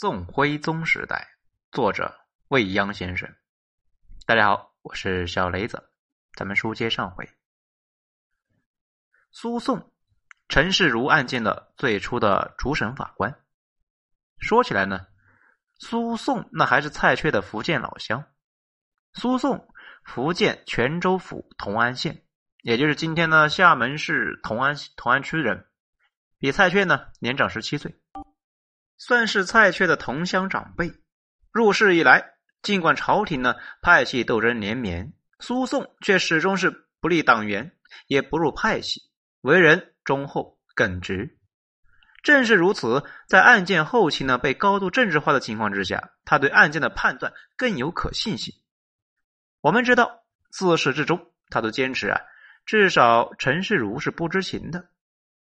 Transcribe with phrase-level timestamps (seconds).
[0.00, 1.28] 宋徽宗时代，
[1.72, 3.36] 作者未央先生。
[4.24, 5.90] 大家好，我是小雷子。
[6.32, 7.28] 咱们书接上回，
[9.30, 9.92] 苏颂
[10.48, 13.44] 陈世儒案件的最初的主审法官。
[14.38, 15.06] 说起来呢，
[15.78, 18.24] 苏颂那还是蔡确的福建老乡。
[19.12, 19.68] 苏颂，
[20.02, 22.24] 福建泉州府同安县，
[22.62, 25.66] 也就是今天的厦门市同安同安区人，
[26.38, 27.99] 比蔡确呢年长十七岁。
[29.00, 30.92] 算是蔡确的同乡长辈。
[31.50, 37.72] 入世以来，尽管朝廷呢派系斗争连绵，苏颂却始终是不立党员，
[38.08, 39.00] 也不入派系，
[39.40, 41.38] 为人忠厚耿直。
[42.22, 48.54] 正是如此，在案件后期呢被高度政治化的情况之下，他对案件的判断更有可信性。
[49.62, 52.20] 我们知道，自始至终，他都坚持啊，
[52.66, 54.90] 至少陈世儒是不知情的。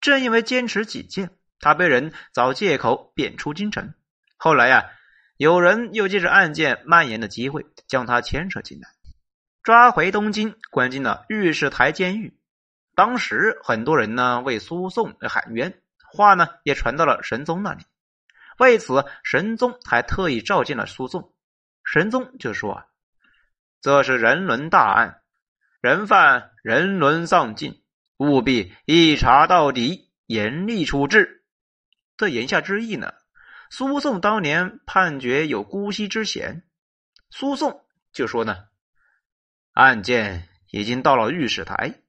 [0.00, 1.36] 正因为坚持己见。
[1.60, 3.94] 他被人找借口贬出京城，
[4.36, 4.90] 后来呀，
[5.36, 8.88] 有人又借着案件蔓延的机会将他牵扯进来，
[9.62, 12.38] 抓回东京，关进了御史台监狱。
[12.94, 15.80] 当时很多人呢为苏颂喊冤，
[16.12, 17.84] 话呢也传到了神宗那里。
[18.58, 21.32] 为此，神宗还特意召见了苏颂。
[21.82, 22.86] 神宗就说：“啊，
[23.80, 25.22] 这是人伦大案，
[25.80, 27.82] 人犯人伦丧尽，
[28.16, 31.43] 务必一查到底，严厉处置。”
[32.16, 33.12] 这言下之意呢，
[33.70, 36.62] 苏颂当年判决有姑息之嫌，
[37.30, 38.66] 苏颂就说呢，
[39.72, 42.02] 案件已经到了御史台，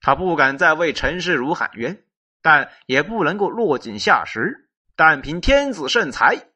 [0.00, 2.02] 他不敢再为陈世儒喊冤，
[2.40, 6.46] 但也不能够落井下石，但凭天子圣裁。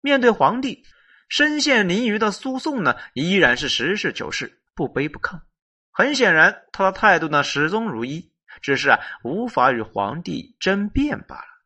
[0.00, 0.84] 面对皇帝，
[1.28, 5.40] 身陷囹圄的苏颂呢，依然是实事求是，不卑不亢。
[5.90, 8.30] 很显然，他的态度呢始终如一，
[8.60, 11.57] 只是啊无法与皇帝争辩罢了。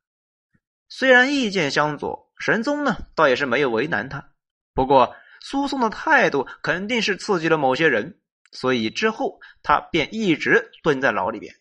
[0.94, 4.34] 虽然意见相左，神宗呢倒也是没有为难他。
[4.74, 8.20] 不过苏颂的态度肯定是刺激了某些人，
[8.52, 11.56] 所以之后他便一直蹲在牢里边。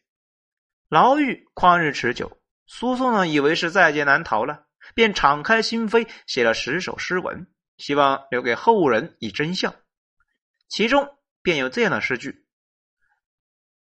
[0.89, 4.65] 牢狱旷日持久，苏颂呢以为是在劫难逃了，
[4.95, 9.73] 便敞开心扉写了十首诗文，希望留给后人以真相。
[10.67, 11.07] 其中
[11.41, 12.45] 便有这样的诗句：“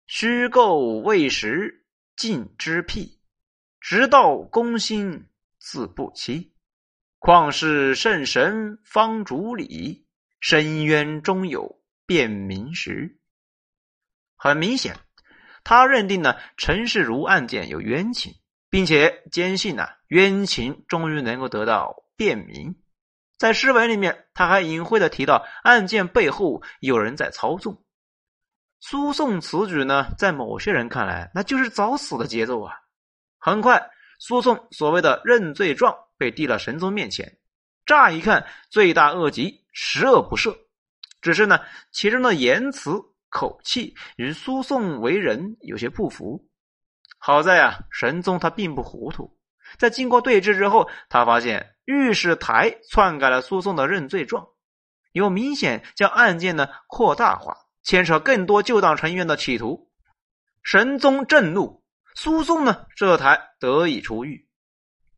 [0.08, 1.86] 虚构未实
[2.16, 3.22] 尽之辟，
[3.80, 5.28] 直到公心。”
[5.68, 6.54] 四不欺，
[7.18, 10.06] 况是圣神方主理，
[10.40, 13.20] 深渊中有辨明时。
[14.36, 14.96] 很明显，
[15.64, 18.36] 他认定呢陈世儒案件有冤情，
[18.70, 22.76] 并且坚信呢冤情终于能够得到辨明。
[23.36, 27.84] 在诗文里面，他还隐晦的提到案件背后有人在操纵。
[28.82, 32.76] 苏颂此举呢，在某些人看来，那就是找死的节奏啊！
[33.40, 33.90] 很快。
[34.20, 37.38] 苏颂所谓的认罪状被递到神宗面前，
[37.86, 40.56] 乍一看罪大恶极，十恶不赦。
[41.22, 41.60] 只是呢，
[41.92, 42.92] 其中的言辞
[43.30, 46.48] 口气与苏颂为人有些不符。
[47.18, 49.38] 好在啊，神宗他并不糊涂，
[49.78, 54.48] 在经过对峙之后，他发现御史台篡改了苏颂的认罪状，
[55.12, 59.92] 有明显将案件呢扩大化，牵扯更多旧党成员的企图。
[60.64, 61.84] 神宗震怒。
[62.16, 64.48] 苏颂呢，这才得以出狱。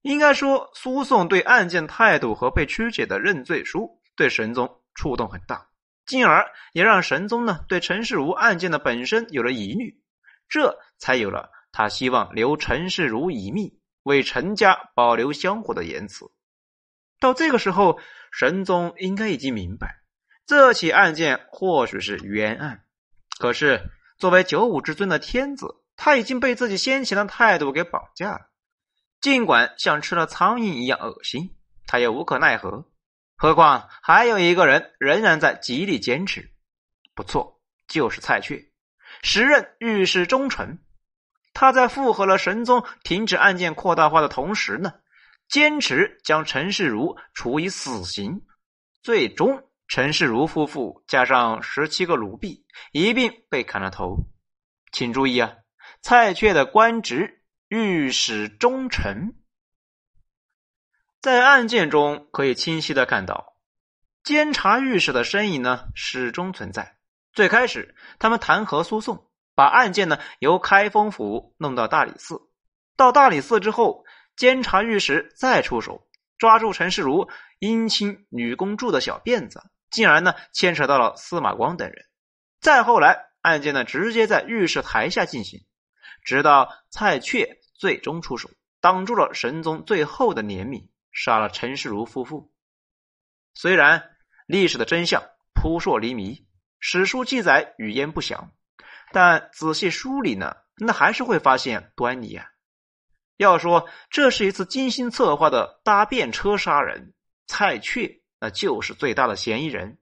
[0.01, 5.67] 应该说，苏颂对案件态度和被曲解的认罪书，对神宗触动很大，
[6.05, 10.01] 进而也让神宗呢对陈世儒案件的本身有了疑虑，
[10.49, 16.31] 这才有了他希望留陈世儒一命，为陈家保留香火的言辞。
[17.19, 17.99] 到这个时候，
[18.31, 20.01] 神宗应该已经明白，
[20.47, 22.85] 这起案件或许是冤案，
[23.39, 25.75] 可是作为九五之尊的天子。
[25.97, 28.49] 他已经被自己先前的态度给绑架了，
[29.19, 32.85] 尽管像吃了苍蝇一样恶心，他也无可奈何。
[33.35, 36.53] 何况还有一个人仍然在极力坚持，
[37.13, 38.71] 不错，就是蔡确，
[39.21, 40.77] 时任御史中丞。
[41.53, 44.93] 他在附和了神宗停止案件扩大化的同时呢，
[45.49, 48.43] 坚持将陈世儒处以死刑。
[49.01, 54.17] 最终，陈世儒夫妇加上十七个奴婢一并被砍了头。
[54.91, 55.53] 请注意啊！
[56.01, 59.33] 蔡确的官职御史中丞，
[61.21, 63.57] 在案件中可以清晰的看到，
[64.23, 66.97] 监察御史的身影呢始终存在。
[67.33, 72.41] 最开始，他们弹劾苏颂，把案件呢由开封府弄到大理寺。
[72.95, 74.05] 到大理寺之后，
[74.35, 76.07] 监察御史再出手，
[76.37, 77.29] 抓住陈世儒
[77.59, 79.61] 姻亲女公主的小辫子，
[79.91, 82.05] 进而呢牵扯到了司马光等人。
[82.61, 85.65] 再后来，案件呢直接在御史台下进行。
[86.23, 88.49] 直到蔡确最终出手，
[88.81, 92.51] 挡住了神宗最后的怜悯，杀了陈世如夫妇。
[93.53, 94.15] 虽然
[94.45, 95.23] 历史的真相
[95.53, 96.47] 扑朔迷离，
[96.79, 98.51] 史书记载语焉不详，
[99.11, 102.45] 但仔细梳理呢，那还是会发现端倪啊。
[103.37, 107.13] 要说这是一次精心策划的搭便车杀人，
[107.45, 109.99] 蔡确那就是最大的嫌疑人。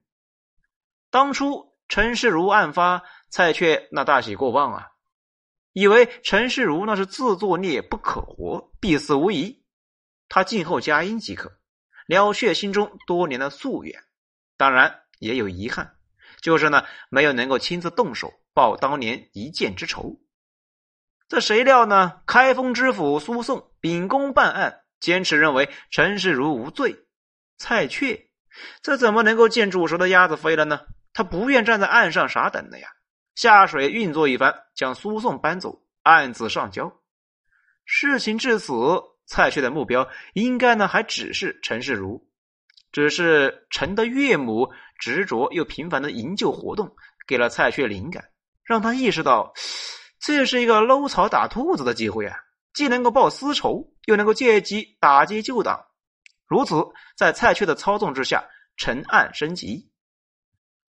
[1.10, 4.88] 当初陈世如案发，蔡确那大喜过望啊，
[5.76, 9.62] 以为陈世如那是自作孽不可活，必死无疑，
[10.26, 11.52] 他静候佳音即可，
[12.06, 14.02] 了却心中多年的夙愿。
[14.56, 15.96] 当然也有遗憾，
[16.40, 20.18] 就是呢没有能够亲自动手报当年一箭之仇。
[21.28, 22.22] 这谁料呢？
[22.26, 27.04] 开封知府苏颂秉公办案，坚持认为陈世如无罪。
[27.58, 28.30] 蔡确
[28.80, 30.86] 这怎么能够见煮熟的鸭子飞了呢？
[31.12, 32.88] 他不愿站在岸上傻等的呀，
[33.34, 36.92] 下水运作一番，将苏颂搬走，案子上交。
[37.84, 38.72] 事情至此，
[39.26, 42.28] 蔡确的目标应该呢还只是陈世如，
[42.92, 46.94] 只是陈的岳母执着又频繁的营救活动，
[47.26, 48.24] 给了蔡确灵感，
[48.62, 49.52] 让他意识到
[50.20, 52.36] 这是一个搂草打兔子的机会啊，
[52.74, 55.84] 既能够报私仇，又能够借机打击旧党。
[56.46, 56.76] 如此，
[57.16, 58.44] 在蔡确的操纵之下，
[58.76, 59.90] 陈案升级。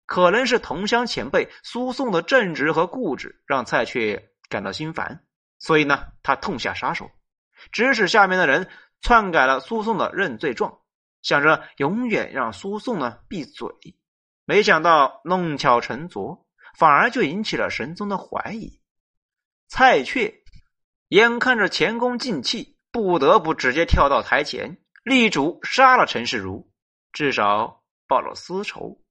[0.07, 5.23] 可能是同乡前辈苏颂的正直和固执让蔡确感到心烦，
[5.59, 7.11] 所以呢，他痛下杀手，
[7.71, 8.69] 指使下面的人
[9.01, 10.79] 篡改了苏颂的认罪状，
[11.21, 13.67] 想着永远让苏颂呢闭嘴。
[14.45, 16.47] 没想到弄巧成拙，
[16.79, 18.81] 反而就引起了神宗的怀疑。
[19.67, 20.33] 蔡确
[21.09, 26.71] 眼看着前功尽弃，不得不直接跳到台前，力主杀了陈世如，
[27.11, 29.01] 至少报了私仇。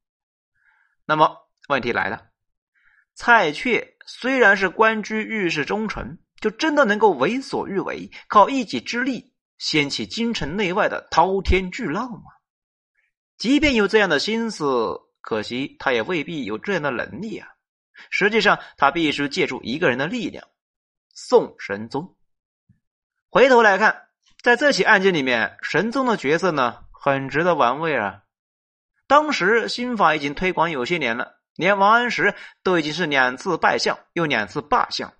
[1.07, 2.27] 那么问题来了，
[3.15, 12.33] 蔡确虽然是官居御史中丞，就真的能够为所欲为，靠一己之力掀起京城内外的滔天巨浪吗？
[13.39, 17.49] 即便有这样的心思，可惜他也未必有这样的能力啊。
[18.11, 20.47] 实际上，他必须借助一个人的力量——
[21.15, 22.17] 宋神宗。
[23.31, 24.09] 回头来看，
[24.43, 28.25] 在这起案件里面，神宗的角色呢，很值得玩味啊。
[29.09, 35.15] 当时新法已经推广有些年了，连王安石都已经是两次拜相又两次罢相，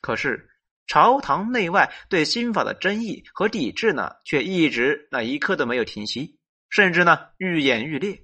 [0.00, 0.50] 可是
[0.88, 6.40] 朝堂内外对新法的争议和抵制呢，却一直那一刻都没有停息，
[6.70, 8.20] 甚至呢愈演愈烈。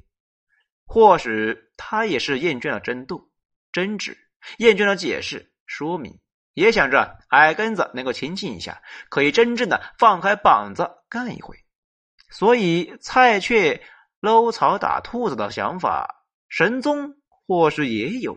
[0.86, 3.30] 或许他也是厌倦了争斗、
[3.70, 4.18] 争执，
[4.58, 6.18] 厌倦了解释说明，
[6.52, 11.56] 也想着矮根子能够清静一下，可以真正的放开膀子干一回，
[12.28, 13.80] 所以蔡确。
[14.26, 18.36] 搂草打兔子的想法，神宗或许也有，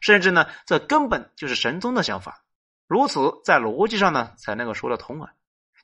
[0.00, 2.44] 甚至呢，这根本就是神宗的想法。
[2.86, 5.32] 如此，在逻辑上呢，才能够说得通啊。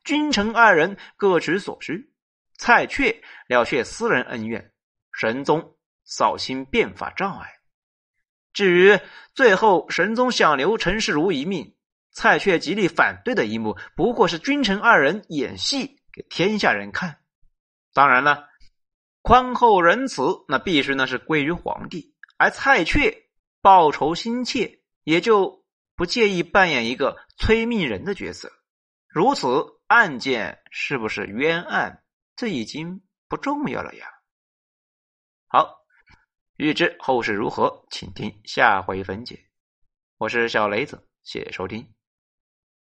[0.04, 2.12] 君臣二人各取所需，
[2.58, 4.70] 蔡确了却私人恩怨，
[5.12, 5.74] 神宗
[6.04, 7.50] 扫清变法障碍。
[8.52, 9.00] 至于
[9.34, 11.74] 最后神宗想留陈世如一命，
[12.12, 17.18] 蔡确极力反对的一幕，不过是君臣二人演戏给天下人看。
[17.92, 18.46] 当然了。
[19.22, 23.28] 宽厚仁慈，那必须呢是归于皇帝，而蔡确
[23.60, 25.64] 报仇心切，也就
[25.96, 28.50] 不介意扮演一个催命人的角色。
[29.06, 32.04] 如此，案件是不是冤案，
[32.36, 34.06] 这已经不重要了呀。
[35.48, 35.84] 好，
[36.56, 39.48] 欲知后事如何，请听下回分解。
[40.16, 41.97] 我是小雷子，谢谢收听。